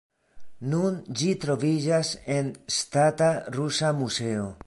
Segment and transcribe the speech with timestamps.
[0.69, 4.53] Nun ĝi troviĝas en Ŝtata Rusa Muzeo.